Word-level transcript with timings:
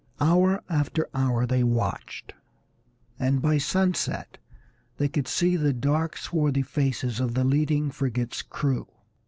Hour 0.19 0.63
after 0.67 1.07
hour 1.13 1.45
they 1.45 1.61
watched, 1.63 2.33
and 3.19 3.39
by 3.39 3.59
sunset 3.59 4.39
they 4.97 5.07
could 5.07 5.27
see 5.27 5.55
the 5.55 5.73
dark, 5.73 6.17
swarthy 6.17 6.63
faces 6.63 7.19
of 7.19 7.35
the 7.35 7.43
leading 7.43 7.91
frigate's 7.91 8.41
crew. 8.41 8.87